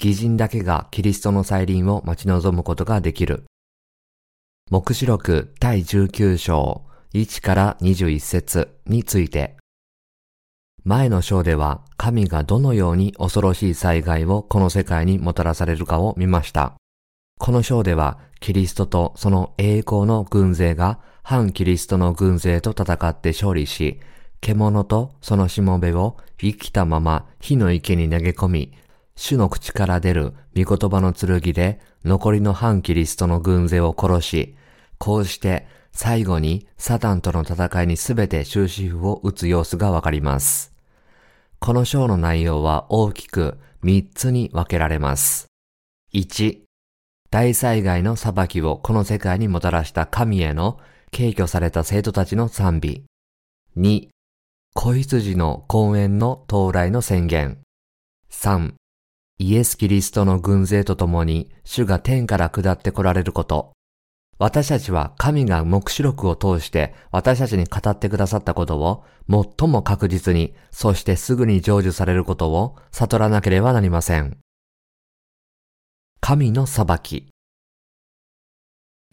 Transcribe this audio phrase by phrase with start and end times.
[0.00, 3.44] 偽人だけがキリストの再臨を待ち望むことができる。
[4.70, 9.58] 目視録第19章1から21節について、
[10.84, 16.72] 前の章では神がどのように恐ろしい災害をこの世界にもたらされるかを見ました。
[17.38, 24.00] この章ではキリストとその栄光の軍勢が反キリストの軍勢と戦って勝利し、
[24.40, 28.72] 獣とそのしもべを生きたまま火の池に投げ込み、
[29.20, 34.56] 主の口から出る御言葉の剣で残りの反キリストの軍勢を殺し、
[34.96, 40.72] こうして最後にサタンとの戦いにすべて終止符を打つ様子がわかります。
[41.58, 45.48] この章の内容は大きく3つに分けられます。
[46.14, 46.60] 1、
[47.30, 50.80] 大災害の裁きをこの世界にもたらした神への
[51.10, 53.04] 敬挙された生徒たちの賛美。
[53.76, 54.08] 2、
[54.72, 57.58] 子羊の公園の到来の宣言。
[58.30, 58.79] 3、
[59.42, 63.72] イエス・キリストの軍勢と共に主が天から下って来られること。
[64.38, 74.36] 私たちは神が目視録を通して私たちに語ってくださったことを最も確実に、そしてすぐに成就されることを悟らなければなりません。
[76.20, 77.28] 神の裁き。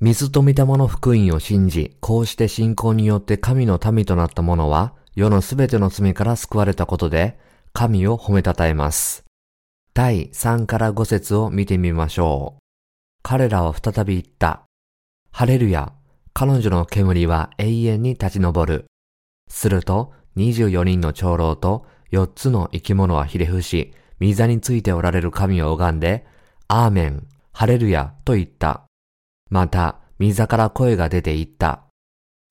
[0.01, 7.39] 水と御霊の福音を信じ、こうして信仰によって神の民となった者は、世のすべての罪から救われたことで、
[7.71, 9.26] 神を褒めたたえます。
[9.97, 12.61] 第3から5節を見てみましょう。
[13.23, 14.61] 彼らは再び言った。
[15.31, 15.91] ハレルヤ、
[16.33, 18.85] 彼女の煙は永遠に立ち上る。
[19.49, 26.27] すると、24人の長老と4つの生き物はひれ伏し、御座についておられる神を拝んで、
[26.67, 28.83] アーメン、ハレルヤと言った。
[29.49, 31.85] また、御座から声が出て言った。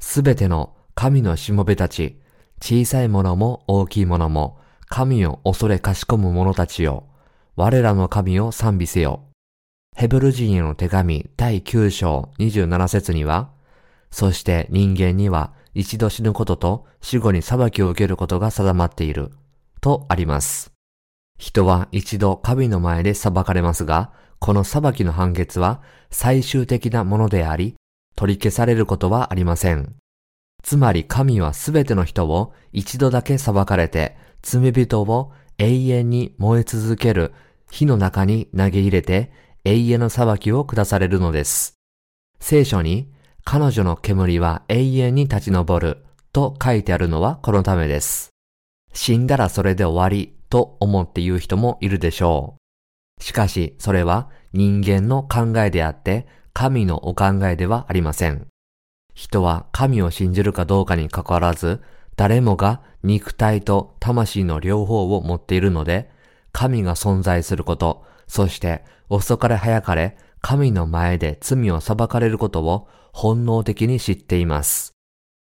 [0.01, 2.21] すべての神のしもべたち、
[2.61, 7.07] 小さいものも大きいものも、神を恐れかしこむ者たちよ。
[7.59, 9.25] 我らの神を賛美せよ。
[9.97, 13.51] ヘブル人への手紙第9章27節には、
[14.11, 19.31] そして人間には一度死ぬことと死後に裁きを受けることが定まっている、
[19.81, 20.71] とあります。
[21.39, 25.81] 人は一度神の前で裁かれますが、この裁きの判決は
[26.11, 27.75] 最終的なものであり、
[28.17, 29.97] 取り消されることはありません。
[30.63, 37.33] つまり神はすべての人を一度だけ裁かれて、罪人を永遠に燃え続ける
[37.71, 39.31] 火の中に投げ入れて
[39.65, 41.75] 永遠の裁きを下されるのです。
[42.41, 43.13] 聖書に
[43.45, 48.31] 彼女の煙は永遠に立ち上ると書いてあるのはこのためです。
[48.93, 52.57] 死んだらそれで終わりと思って言う人もいるでしょ
[53.21, 53.23] う。
[53.23, 58.47] しかしそれは人間の考えであって神のお考えではありません。
[59.17, 61.83] 人は神を信じるかどうかに関わらず、
[62.17, 66.11] 誰もが肉体と魂の両方を持っているので、
[66.57, 74.95] 神が存在すること、そして遅かれ早かれ神の前で罪を裁かれることを本能的に知っています。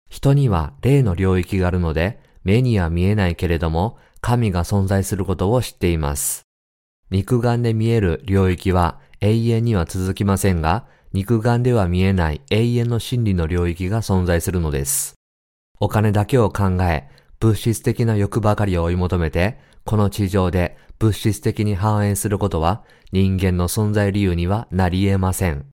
[0.08, 6.42] 人には霊の領域があるので、目には見えないけれども、神が存在することを知っています。
[7.10, 15.14] 肉眼で見える領域は永遠には続きませんが、肉眼では見えない永遠の真理の領域が存在するのです。
[15.80, 17.08] お金だけを考え、
[17.40, 25.66] 物質的な欲ばかりを追い求めて、この地上で物質的に反映することは人間の存在理由にはなり得ません。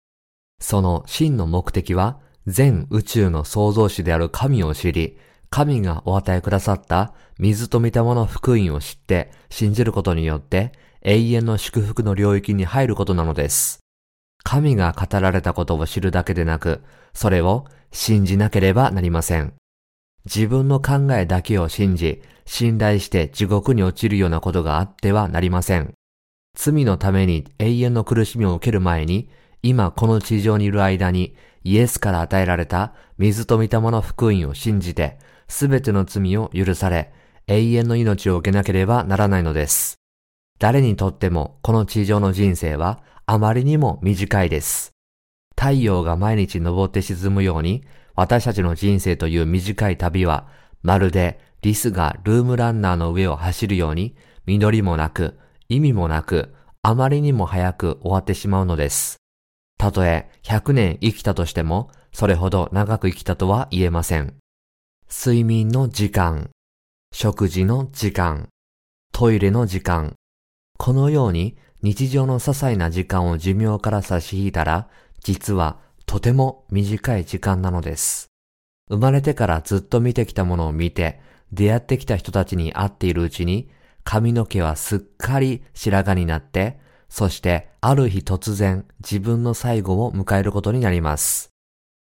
[0.59, 10.71] その真の目的は全宇宙の創造主である神を知り、神がお与えくださった水と御霊の福音を知って信じることによって
[11.01, 13.79] 永遠の祝福の領域に入ることなのです。
[14.43, 16.81] 神が語られたことを知るだけでなく、
[17.13, 19.53] それを信じなければなりません。
[20.27, 25.93] 自分の考えだけを信じ、信頼して地獄に落ちるようなことがあってはなりません。
[26.53, 29.29] 罪のために永遠の苦しみを受ける前に、
[29.63, 37.13] 今この地上にいる間にイエスから与えられた水と御霊の福音を信じて、すべての罪を許され、
[37.47, 39.95] 永遠の命を受けなければならないのです。
[40.59, 44.91] 誰にとってもこの地上の人生はあまりにも短いです。
[45.55, 47.83] 太陽が毎日昇って沈むように、
[48.17, 50.47] 私たちの人生という短い旅は、
[50.81, 54.15] まるでリスがルームランナーの上を走るように、
[54.47, 55.37] 実りもなく、
[55.69, 59.17] 意味もなく、あまりにも早く終わってしまうのです。
[59.77, 64.33] たとえ100年生きたとしても、それほど長く生きたとは言えません。
[65.07, 66.49] 睡眠の時間、
[67.13, 68.49] 食事の時間、
[69.13, 70.15] トイレの時間、
[70.79, 74.89] このように日常の些細な時間を寿命から差し引いたら、
[75.21, 78.31] 実はとても短い時間なのです。
[78.89, 81.19] 生まれてからずっと見てきたものを見て、
[81.51, 83.69] 出会ってきた人たちに会っているうちに、
[84.05, 91.49] 髪の毛はすっかり白髪になって、そしてある日突然自分の最後を迎えることになります。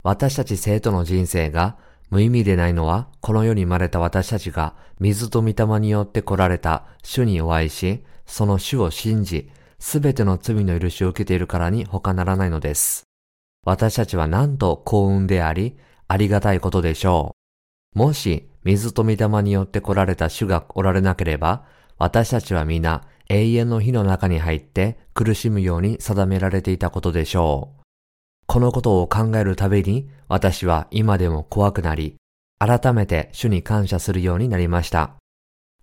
[0.04, 1.78] 私たち生徒の人生が
[2.12, 9.50] 無意味でないのは、この世に生まれた私たちが水と御霊によって来られた主にお会いし、その主を信じ、
[9.80, 13.06] すべての罪の許しを受けているからに他ならないのです。
[13.68, 15.75] 私たちはなんと幸運であり、
[16.08, 17.36] ありがたいことでしょ
[17.94, 18.00] う。
[18.00, 21.66] もし、水と御霊によって来られた主がおられなければ、
[21.98, 27.81] 私たちは皆永遠の火の中に入って苦しむように定められていたことでしょう。
[28.46, 32.16] このことを考えるたびに私は今でも怖くなり、
[32.60, 35.18] 改めて主に感謝するようになりました。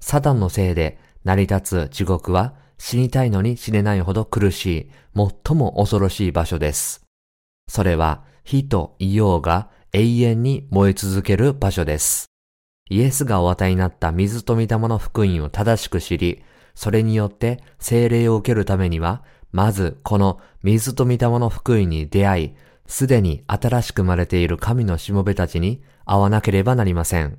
[0.01, 7.04] サタンのせいで成り立つ地獄は死にたいのに死ねないほど苦しい、最も恐ろしい場所です。
[7.69, 12.27] それは火と硫黄が永遠に燃え続ける場所です。
[12.91, 16.43] イエスがお与えになった水と御霊の福音を正しく知り、
[16.75, 19.23] それによって精霊を受けるためには、
[19.53, 22.55] まずこの水と御霊の福音に出会い、
[22.87, 27.39] すでに新しく生まれている神のしもべたちに会わなければなりません。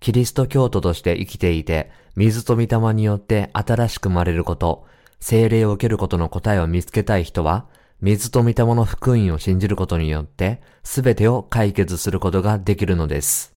[0.00, 4.86] キリスト教徒として生きていて、水と御霊によって新しく生まれること、
[5.18, 7.66] 精霊を受けることの答えを見つけたい人は、
[8.02, 13.52] 水と御霊の福音を信じることによって、すべてを解決することができるのです。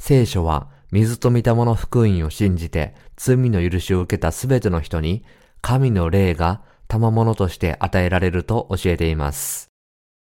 [0.00, 5.22] 聖書は、水と御霊の福音を信じて、罪の許しを受けたすべての人に、
[5.60, 9.68] 神の霊が賜物として与えられると教えています。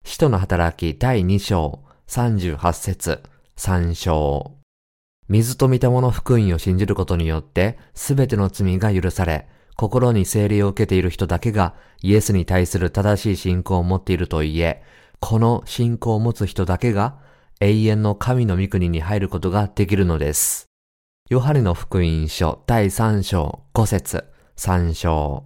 [0.04, 3.24] 使徒の働き第2章38節
[3.57, 4.54] 3章
[5.30, 14.83] 水と御霊の福音を信じることによって、すべての罪が許され、心に聖霊を受けている人だけがイエスに対する正しい信仰を持っていると言え、
[15.19, 17.19] この信仰を持つ人だけが
[17.59, 20.65] 永遠の神の御国に入ることができるのです。
[21.29, 24.25] ヨハネの福音書第3章5節
[24.56, 25.44] 3章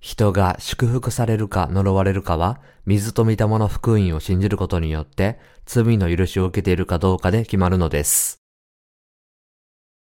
[0.00, 8.39] 人が祝福されるか呪われるかは、水と御霊の福音を信じることによって、罪の許しを受けているかどうかで決まるのです。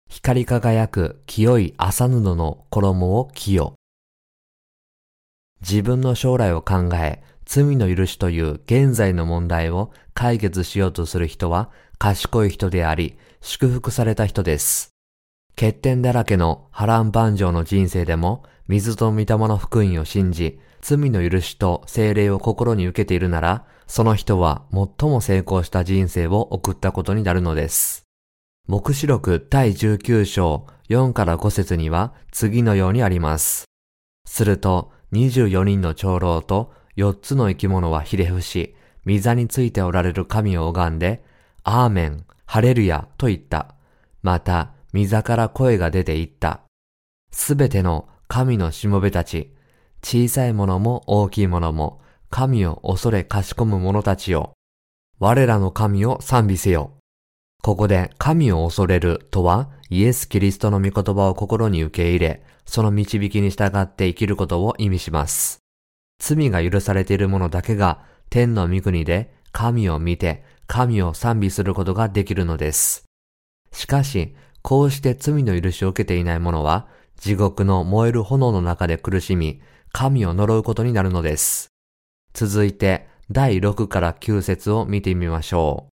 [0.09, 3.75] 光り輝く清い麻布の衣を着よ。
[5.61, 11.69] 自分の将来を考え、罪の許しという現在の問題を解決しようとする人は
[11.99, 14.91] 賢い人であり、祝福された人です。
[15.55, 28.08] 欠点だらけの波乱万丈の人生でも水と御霊の福音を信じ、罪の許しと精霊を心に受けているなら、その人は最も成功した人生を送ったことになるのです。
[28.71, 33.65] 目視録第19章4から5節には次のようにあります。
[34.27, 38.75] すると24人の長老と4つの生き物はひれ伏し、
[39.07, 41.23] 御座についておられる神を拝んで、
[41.63, 43.73] アーメン、ハレルヤと言った。
[44.21, 46.61] また、御座から声が出ていった。
[47.31, 49.51] すべての神のしもべたち、
[50.03, 54.53] 小さいものも大きいものも、神を恐れかしこむ者たちよ。
[55.17, 56.98] 我らの神を賛美せよ。
[57.61, 65.59] ここで神を恐れるとは、イエス・キリストの御言葉を心に受け入れ、その導きに従って生きることを意味します。
[66.19, 73.05] 罪が許されている者だけが天の御国で神を見て神を賛美することができるのです。
[73.71, 81.69] しかし、こうして罪の許しを受けていない者は、地獄の燃える炎の中で苦しみ、神を呪うことになるのです。
[82.33, 85.87] 続いて、第6から9節を見てみましょ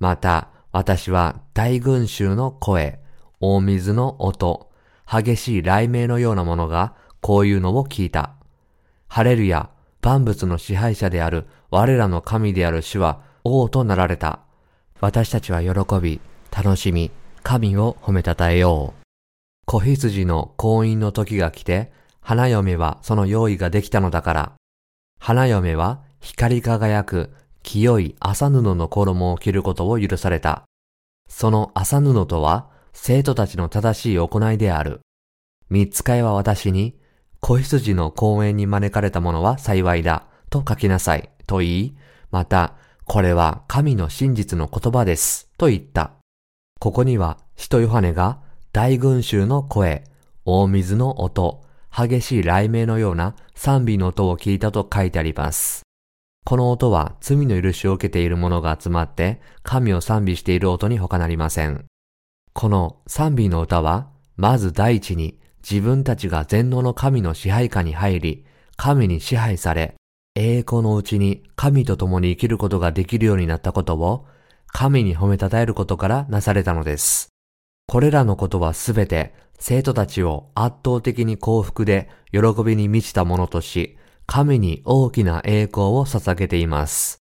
[0.00, 0.02] う。
[0.02, 3.00] また、私は大群衆の声、
[3.40, 4.70] 大水の音、
[5.10, 8.36] 激しい雷鳴のようなものが、こういうのを聞いた。
[9.08, 9.70] ハレルヤ、
[10.02, 14.38] 万物の支配者である我らの神である主は王となられた。
[15.00, 15.70] 私たちは喜
[16.00, 16.20] び、
[16.56, 17.10] 楽しみ、
[17.42, 19.02] 神を褒めたたえよう。
[19.66, 24.52] 子羊の婚姻の時が来て、花嫁はその用意ができたのだから。
[25.18, 30.67] 花嫁は光り輝く清い麻布の衣を着ることを許された。
[31.28, 35.00] その麻布とは生徒たちの正しい行いである。
[35.70, 36.98] 三つ会は私に、
[37.40, 41.96] 子羊の公園に招かれた者は幸いだ、と書きなさい、と言い、
[42.30, 46.12] また、これは神の真実の言葉です、と言った。
[46.80, 48.40] ここには、使徒ヨハネが
[48.72, 50.04] 大群衆の声、
[50.44, 55.87] 大水の音、激しい雷鳴のような賛美の音を聞いたと書いてあります。
[56.48, 61.84] この音は罪の許しを受けている者が集まって神を賛美している音に他なりません。
[62.54, 69.96] この賛美の歌は、まず第一に自分たちが全能の神の支配下に入り、神に支配され、
[70.36, 74.24] 栄光のうちに神と共に生きることができるようになったことを、
[74.68, 77.28] 神に褒めたたえることからなされたのです。
[77.86, 83.97] これらのことはすべて生徒たちを圧倒的に幸福で喜びに満ちたものとし、
[84.30, 87.22] 神に大きな栄光を捧げています。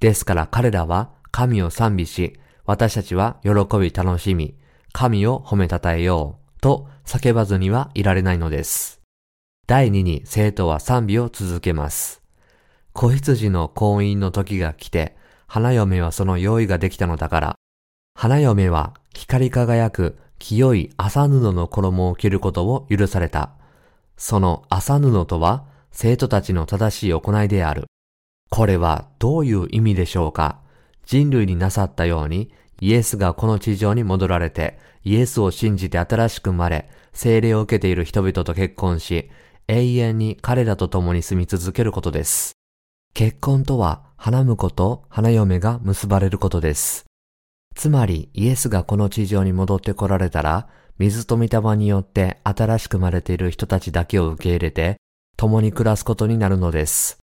[0.00, 4.56] ですから彼らは神を賛美し、私たちは喜び楽しみ、
[4.92, 9.02] 神を褒めたたえようと叫ばずにはいられないのです。
[9.66, 12.22] 第二に生徒は賛美を続けます。
[12.94, 17.56] 子羊の婚姻の時が来て、花嫁はその用意ができたのだから、
[18.14, 23.50] 花嫁は光り輝く清い麻布の衣を着ることを許された。
[24.16, 27.86] その麻布とは生徒たちの正しい行いである。
[28.50, 30.60] これはどういう意味でしょうか？
[31.04, 39.28] 人類になさったようにイエスがこの地上に戻られてイエスを信じて新しく生まれ精霊を受けている人々と結婚し
[39.66, 42.52] 永遠に彼らと共に住み続けることです。
[43.12, 47.06] 結婚とは花婿と花嫁が結ばれることです。
[47.74, 54.96] つまりイエスがこの地上に戻って来られたら、水と御霊によって新しく生まれている人たちだけを受け入れて、
[55.38, 57.18] 共に暮らすことになるのです。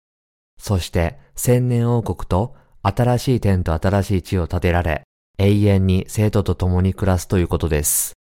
[0.57, 5.03] そして千年王国と新しい天と新しい地を建てられ、
[5.37, 8.13] 永遠に生徒と共に暮らすということです。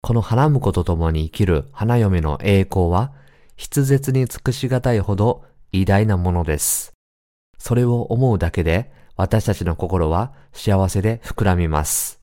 [0.00, 3.12] この花婿と共に生きる花嫁の栄光は、
[3.58, 6.94] 筆舌に尽くしがたいほど偉大なものです。
[7.58, 12.18] それを思うだけで、私たちの心は幸せで膨らみます。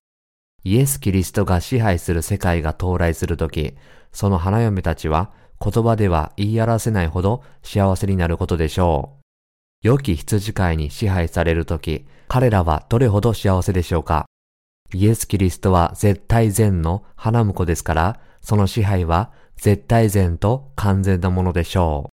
[0.64, 3.76] イエス・キリストが支配する世界が到来するとき、
[4.12, 5.32] その花嫁たちは
[5.64, 9.22] 言葉では言い表せないほど幸せになることでしょう。
[9.88, 14.26] 良き羊飼いに支配されるとき、彼らはどれほど幸せでしょうか？
[14.94, 22.10] イエス・キリストは絶対善の花婿ですから、その支配は絶対善と完全なものでしょ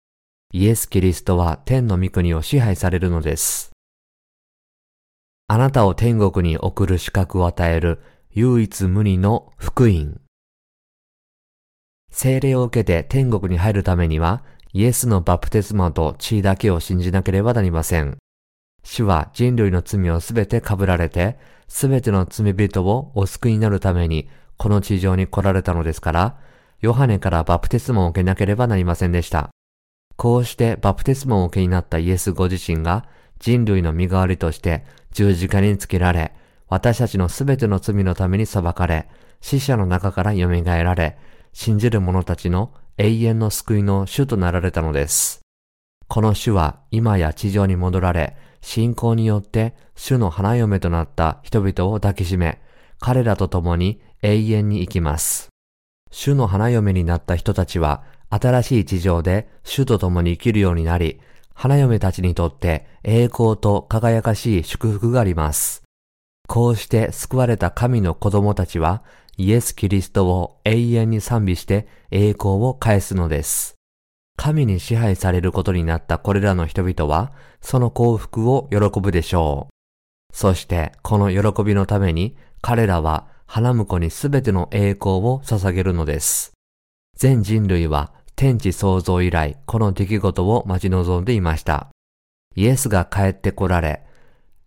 [0.54, 0.56] う。
[0.56, 3.72] イエス・キリストは天の御国を支配されるのです。
[5.48, 10.21] あなたを天国に送る資格を与える唯一無二の福音。
[12.14, 18.18] 聖霊を受けて天国に入るためには、イエスのバプテスマと血だけを信じなければなりません。
[18.84, 21.38] 主は人類の罪をすべて被られて、
[21.68, 24.28] すべての罪人をお救いになるために、
[24.58, 26.36] この地上に来られたのですから、
[26.80, 29.48] ヨハネからバプテスマを受けなければなりませんでした。
[30.16, 33.06] こうしてバプテスマを受けになったイエスご自身が
[33.38, 36.34] 人類の身代わりとして十字架につけられ、
[36.68, 39.08] 私たちのすべての罪のために裁かれ、
[39.40, 41.16] 死者の中から蘇られ、
[41.52, 45.40] 信じる者たちの永遠の救いの主となられたのです。
[46.08, 52.60] この主は今や地上に戻られ、信仰によって主の花嫁となった人々を抱きしめ、
[53.00, 55.48] 彼らと共に永遠に生きます。
[56.10, 61.20] 主の花嫁になった人たちは、新しい地上で主と共に生きるようになり、
[61.54, 65.82] 花嫁たちにとって栄光と輝かしい祝福があります。
[66.48, 69.02] こうして救われた神の子供たちは、
[69.36, 73.76] イエス・キリストを永遠に賛美して栄光を返すのです。
[74.36, 80.36] 神に支配されることになったこれらの人々は、その幸福を喜ぶでしょう。
[80.36, 86.52] そして、この喜びのために、彼らは花婿にすべての栄光を捧げるのです。
[87.16, 91.88] 全人類は天地創造以来、この出来事を待ち望んでいました。
[92.54, 94.02] イエスが帰って来られ、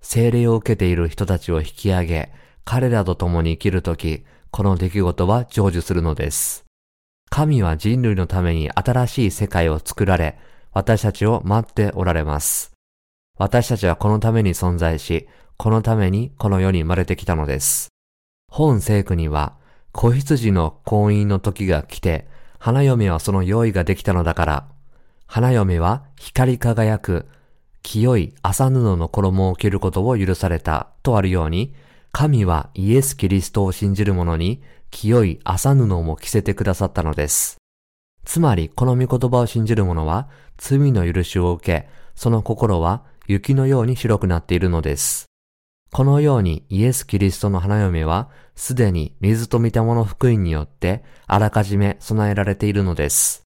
[0.02, 2.32] 精霊を受けている人たちを引き上げ、
[2.64, 4.24] 彼らと共に生きるとき、
[4.56, 6.64] この出来事は成就するのです。
[7.30, 10.40] 神は人類のために新しい世界を作られ、
[10.72, 12.72] 私たちを待っておられます。
[13.38, 17.90] 私たちはこのために存在し、このためにこの世に生まれてきたのです。
[18.50, 19.58] 本聖句には、
[19.92, 22.26] 子羊の婚姻の時が来て、
[22.58, 24.68] 花嫁はその用意ができたのだから、
[25.28, 27.28] 花嫁は光り輝く、
[27.84, 31.76] 清い麻布の衣を着ることを許されたとあるように、
[32.18, 37.58] 神はイエス・キリストを信じる者に清い麻布も着せてくださったのです。
[38.24, 45.26] つまり、この御言葉を信じる者は罪の許しを受け、その心は雪のように白くなっているのです。
[45.92, 53.44] このようにイエス・キリストの花嫁はすでに水と御霊の福音によってあらかじめ備えられているのです。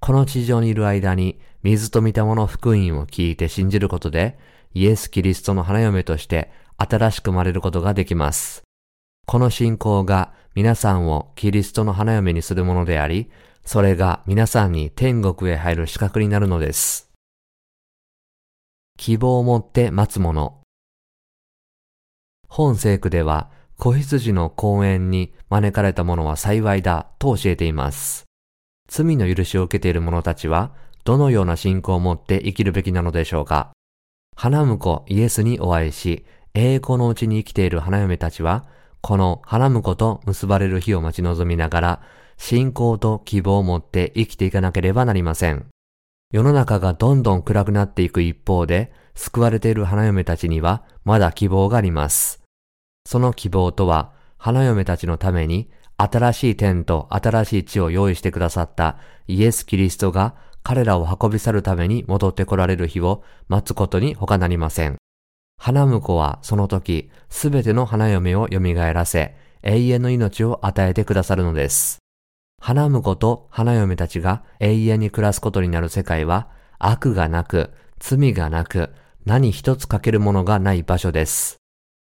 [0.00, 4.36] この地上にいる間に水と御霊の福音を聞いて信じることで
[4.74, 8.62] イエス・キリストの花嫁として新しく生まれることができます。
[9.26, 13.30] この信仰が皆さんをキリストの花嫁にするものであり、
[13.64, 17.10] それが皆さんに天国へ入る資格になるのです。
[18.96, 20.60] 希望を持って待つ者。
[22.48, 28.24] 本聖句では子羊の公園に招かれた者は幸いだと教えています。
[28.88, 30.72] 罪の許しを受けている者たちは、
[31.04, 33.72] どのような信仰を持って生きるべきなのでしょうか
[34.36, 38.66] 花婿イエスにお会いし、栄光のうちに生きている花嫁たちは、
[39.00, 42.02] この花婿と結ばれる日を待ち望みながら、
[42.36, 45.66] 信仰と希望を持って生きていかなければなりません。
[46.32, 52.42] 世の中がどんどん暗くなっていく一方で、救われている花嫁たちにはまだ希望があります。
[53.06, 58.96] その希望とは、花嫁たちのために新しい天と新しい地を用意してくださった
[59.28, 64.96] イエス・キリストが彼らを運び去るために戻って来られる日を待つことに他なりません。
[65.62, 71.98] 花婿はその時、すべての花嫁を蘇らせ、永遠の命を与えてくださるのです。
[72.62, 76.48] 花婿と花嫁たちが永遠に暮らすことになる世界は、
[76.78, 78.94] 悪がなく、罪がなく、
[79.26, 81.58] 何一つ欠けるものがない場所です。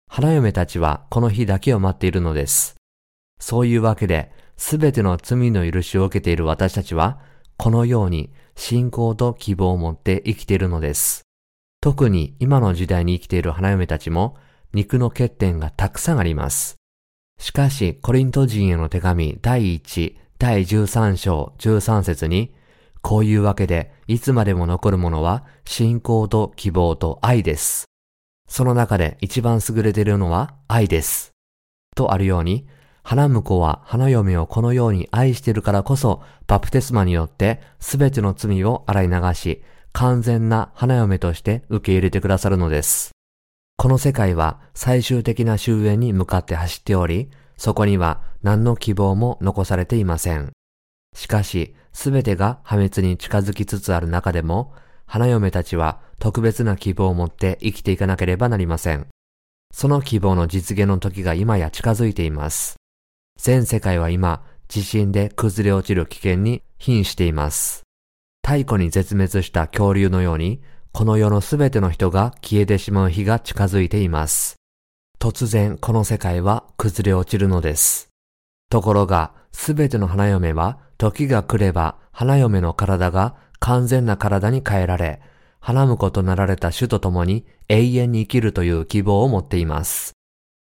[0.09, 2.77] 花嫁たちはこの日だけを待っているのです。
[3.41, 7.19] そういうわけで、すべての罪の許しを受けている私たちは、
[7.57, 11.25] このように信仰と希望を持って生きているのです。
[11.81, 14.37] 特に今の時代に生きている花嫁たちも、
[14.75, 16.77] 肉の欠点がたくさんあります。
[17.39, 22.55] しかし、コリント人への手紙第1、第13章13節に、
[23.01, 27.87] こういうわけで、いつまでも残るものは、信仰と希望と愛です。
[28.47, 31.31] その中で一番優れているのは愛です。
[31.97, 32.67] とあるように、
[33.03, 43.11] 花婿は花嫁をこのように愛しているからこそ、バプテスマによってすべての罪を洗い流し、完全な花嫁として受け入れてくださるのです。
[43.77, 50.53] この世界は最終的な終焉に向かって走っており、そこには何の希望も残されていません。
[51.15, 54.73] しかし、すべてが破滅に近づきつつある中でも、
[55.07, 59.09] 花嫁たちは特別な希望を持って生きていかなければなりません。
[59.73, 62.77] その希望の実現の時が今や近づいています。
[63.39, 67.83] 全世界は今、地震で崩れ落ちる危険に瀕しています。
[68.43, 70.61] 太古に絶滅した恐竜のように、
[70.93, 74.57] この世のすべての人が消えてしまう日が近づいています。
[75.19, 78.09] 突然この世界は崩れ落ちるのです。
[78.71, 85.21] ところが、すべての花嫁は、時が来れば花嫁の体が完全な体に変えられ、
[85.61, 90.13] 花婿となられた主と共に永遠に生きるという希望を持っています。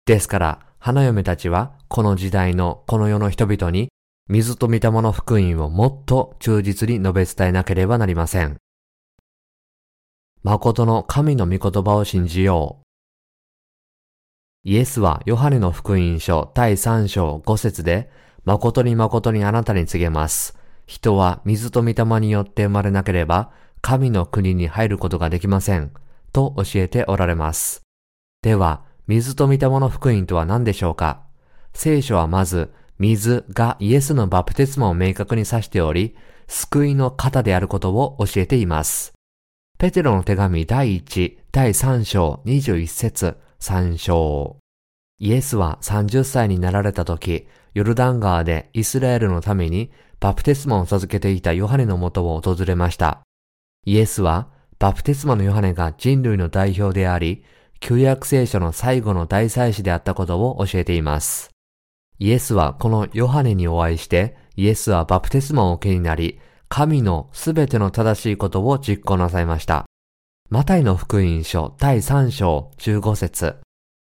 [0.07, 3.89] ですから、花嫁たちはこの時代のこの世の人々に
[4.27, 8.57] 水と御霊の福音をもっと忠実に述べ伝えなければなりません。
[10.43, 12.85] 誠の神の御言葉を信じよう。
[14.67, 18.11] イエスはヨハネの福音書第3章5節で、
[18.45, 20.57] 誠に誠にあなたに告げます。
[20.87, 25.93] 人は水と御霊によって生まれなければ、神の国に入ることができません。
[26.33, 27.83] と教えておられます。
[28.41, 31.25] では、水と御霊の福音とは何でしょうか？
[31.75, 36.15] 聖書はまず、水がイエスのバプテスマを明確に指しており、
[36.47, 39.13] 救いの型であることを教えています。
[39.79, 44.57] ペテロの手紙第1、第3章21節3章。
[45.19, 53.23] イエスは30歳になられた時、ヨルダン川でイスラエルのためにバプテスマを授けていたヨハネのもとを訪れました。
[53.85, 57.45] イエスはバプテスマのヨハネが人類の代表であり、
[57.81, 61.54] 旧約聖書の最後の大祭司であったことを教えています。
[62.19, 69.85] イエスはこのヨハネにお会いして、イエスはバプテスマを受けになり、神のすべての正しいことを実行なさいました。
[70.51, 73.57] マタイの福音書第3章15節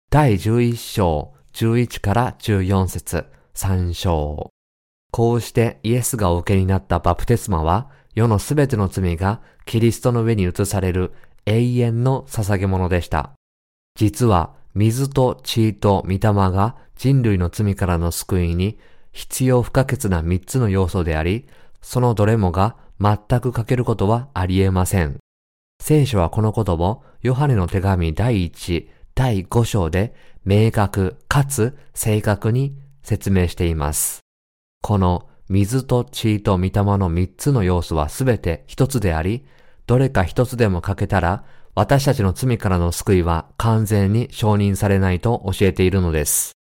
[0.10, 4.50] 第11章11から14節3章
[5.12, 11.14] こうしてイエスがお受けになったバプテスマは、世のすべての罪がキリストの上に移される
[11.46, 13.32] 永遠の捧げ物でした。
[13.96, 18.78] 実は水と血と御霊が人類の罪からの救いに
[19.14, 21.48] 必要不可欠な三つの要素であり、
[21.82, 25.18] そのどれもが全く欠けることはあり得ません。
[25.82, 34.20] 聖書はこのことをヨハネの手紙第1、第5章で明確かつ正確に説明しています。
[34.82, 39.46] この水と血と御霊の三つの要素はすべて一つであり、
[39.88, 46.59] どれか一つでも欠けたら私たちの罪からの救いは完全に承認されないと教えているのです。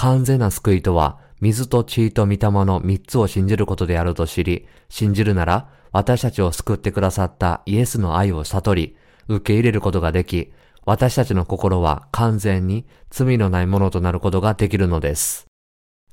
[0.00, 8.96] 完全な救いとは、水と血と御霊の三つを信じることであると知り、信じるなら、私たちを救ってくださったイエスの愛を悟り、
[9.28, 10.54] 受け入れることができ、
[10.86, 15.46] 私たちの心は完全に罪のないものとなることができるのです。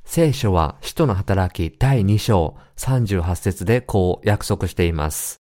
[0.04, 5.38] 聖書は使徒の働き第2章38節でこう約束しています。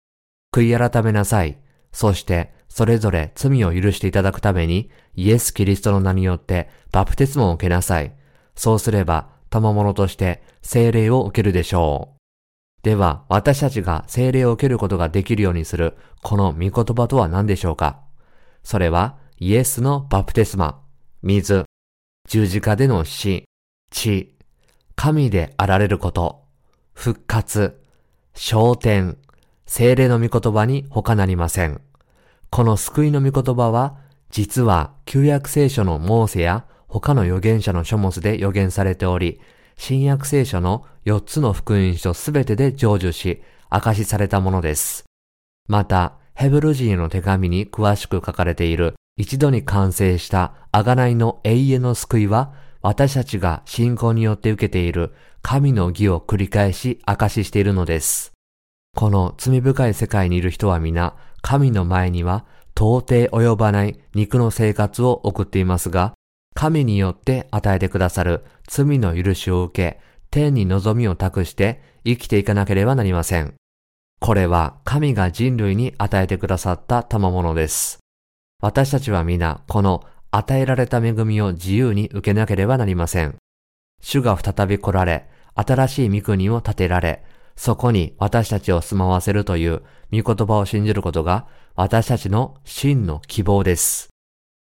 [0.52, 1.59] 悔い改めなさい。
[1.92, 8.12] そしてそれぞれ罪を許していただくために、イエス・キリストの名によってバプテスマを受けなさい。
[8.55, 12.19] そうすれば、賜物として聖霊を受けるでしょう。
[12.83, 18.01] では、私たちが聖霊を受けることができるようにする、この御言葉とは何でしょうか？
[18.62, 20.81] それは、イエスのバプテスマ、
[21.23, 21.65] 水、
[22.29, 23.45] 十字架での死、
[23.91, 24.37] 血、
[24.95, 26.45] 神であられること、
[26.93, 27.81] 復活、
[28.35, 29.19] 昇天、
[29.67, 31.81] 精霊の御言葉に他なりません。
[32.51, 33.97] この救いの御言葉は、
[34.31, 36.67] 実は旧約聖書のモーセや
[37.00, 39.40] 他の預言者の書物で預言されており、
[39.78, 45.05] 新約聖書の4つの福音書すべてで成就し、証しされたものです。
[45.68, 52.52] また、ヘブル人への手紙に詳しく書かれている一度に完成した贖いの永遠の救いは、
[52.83, 58.33] 私たちが信仰によって受けている神の義を繰り返し証ししているのです。
[58.94, 62.44] この罪深い世界にいる人は皆、神の前には
[62.76, 66.12] 到底及ばない肉の生活を送っていますが、
[66.55, 73.55] 神によって与えてくださる罪の許しを受け、天に望みを託して生きていかなければなりません。
[74.21, 77.99] これは神が人類に与えてくださった賜物です。
[78.61, 83.37] 私たちは皆この与えられた恵みを自由に受けなければなりません。
[84.01, 87.25] 主が再び来られ、新しい御国を建てられ、
[87.57, 94.12] そこに私たちを住まわせるという御言葉を信じることが私たちの真の希望です。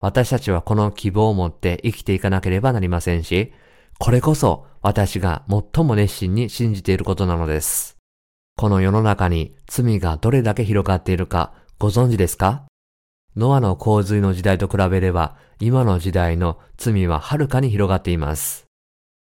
[0.03, 3.53] 私たちはこの希望を持って生きていかなければなりませんし、
[3.99, 7.95] これこそ私が最も熱心に信じていることなのです。
[8.57, 12.65] この世の中に罪がどれだけ広がっているかご存知ですか？
[13.37, 18.65] ノアの洪水の時代と比べれば今の時代の罪ははるかに広がっています。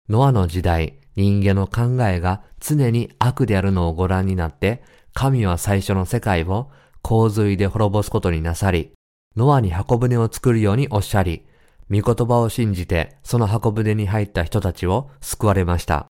[0.10, 4.82] ノアの時代、人間の考えが常に悪であるのをご覧になって、
[5.14, 6.72] 神は最初の世界を
[7.04, 8.94] 洪水で滅ぼすことになさり、
[9.36, 11.46] ノアに箱舟を作るようにおっしゃり、
[11.90, 16.08] 御言葉を信じてその箱舟に入った人たちを救われました。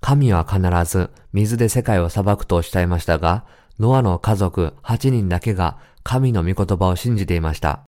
[0.00, 3.46] 神は必ず水で世界を裁くとおっしゃいましたが、
[3.78, 7.84] ノアの家族8人だけが神の御言葉を信じていました。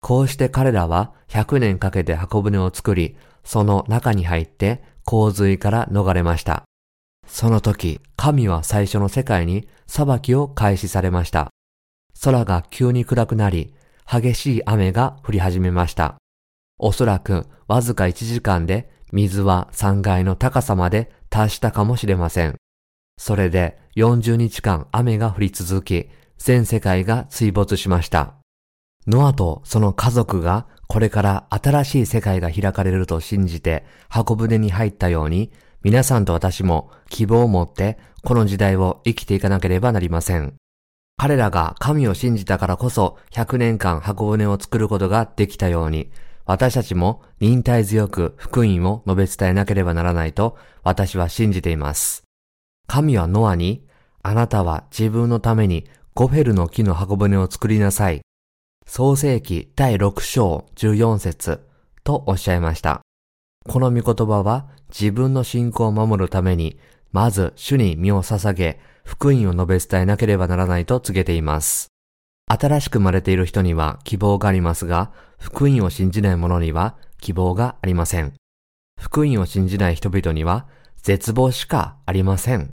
[0.00, 6.64] こうして彼らは100年かけて箱舟を作り、その中に入って洪水から逃れました。
[7.26, 11.48] その時、神は最初の世界に裁きを開始されました。
[12.22, 13.74] 空が急に暗くなり、
[14.10, 16.16] 激しい雨が降り始めました。
[16.78, 22.56] おそらくわずか1時間で水は3階の高さまで達したかもしれません。
[23.18, 28.34] それで40日間雨が降り続き、全世界が水没しました。
[29.06, 40.59] ノアとその家族がこれから新しい世界が開かれると信じて箱舟に入ったように、皆さんと私も希望を持ってこの時代を生きていかなければなりません。
[41.22, 46.10] 彼らが神を信じたからこそ100年間箱舟を作ることができたように、
[46.46, 52.22] 私たちも忍耐強く福音を述べ伝えなければならないと私は信じています。
[52.86, 53.84] 神はノアに、
[54.22, 58.22] あなたは自分のためにゴフェルの木の箱舟を作りなさい。
[58.86, 61.60] 創世記第6章14節
[62.02, 63.02] とおっしゃいました。
[63.68, 66.78] この御言葉は自分の信仰を守るために、
[67.12, 71.88] まず主に身を捧げ、福音を述べ伝えなければならないと告げています。
[72.46, 78.34] 新しく生まれている人には希望がありますが、福音を信じない者には希望がありません。
[78.98, 80.66] 福音を信じない人々には
[81.02, 82.70] 絶望しかありません。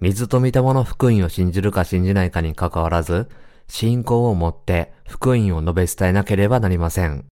[0.00, 3.28] 水と御霊の福音を信じるか信じないかにかかわらず、
[3.68, 7.26] 信仰を持って福音を述べ伝えなければなりません。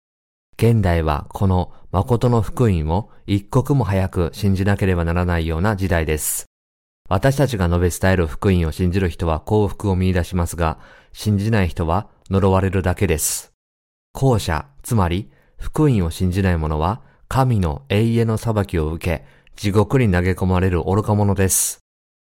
[0.61, 6.47] 現代はこの誠の福音を一刻も早く信じなければならないような時代です。
[7.09, 10.81] 私たちが述べ伝える福音を信じる人は幸福を見出しますが、
[11.13, 13.53] 信じない人は呪われるだけです。
[14.13, 21.79] 後者、つまり福音を信じない者は神の永遠の裁きを受け、地獄に投げ込まれる愚か者です。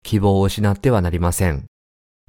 [0.05, 1.65] 希望を失ってはなりません。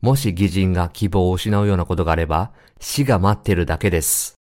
[0.02, 4.41] もし義人が希望を失うようなことがあれば、死が待っているだけです。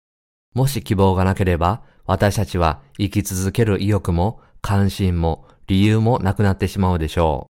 [0.58, 7.46] もし希望がなければ、私たちは生き続ける意欲も関心も理由もなくなってしまうでしょ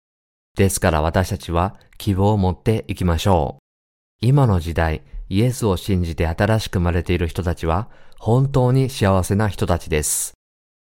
[0.56, 0.58] う。
[0.58, 3.62] ですから私たちは希望を持っていきましょう。
[4.20, 7.88] 今の時代、イエスを信じて新しく生まれている人たちは
[8.18, 10.34] 本当に幸せな人たちです。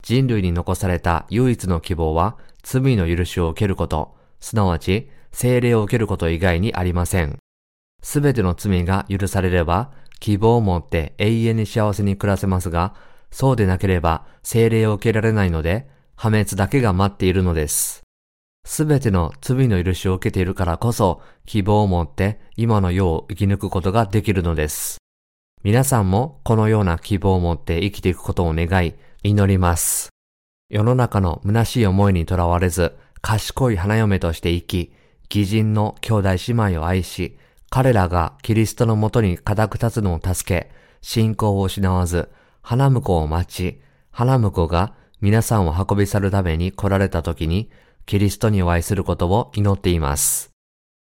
[0.04, 7.38] 人類に残された唯一の希望は罪の許しを受けること、すなわち精霊を受けること以外にありません。
[8.02, 9.92] すべての罪が許されれば
[10.22, 12.94] 希望を持って永遠に幸せに暮らせますが、
[13.32, 18.02] そうでなければ精霊を受けられないので破滅だけが待っているのです。
[18.64, 24.98] すべての罪の許しを受けているからこそ、希望を持って今の世を生き抜くことができるのです。
[25.64, 30.10] 皆さんもこのような希望を持って生きていくことを願い、祈ります。
[30.70, 34.92] 世の中の虚しい思いにとらわれず、賢い花嫁として生き、
[35.28, 37.36] 義人の兄弟姉妹を愛し、
[37.74, 42.28] 彼らがキリストのもとに固く立つのを助け、信仰を失わず、
[42.60, 43.80] 花婿を待ち、
[44.10, 47.70] 花婿が皆さんを運び去るために来られた時に、
[48.04, 50.50] キリストにお会いすることを祈っています。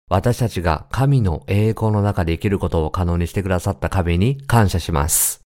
[0.09, 5.46] 私たちが神の栄光の中で生きることを可能にしてくださった神に感謝します。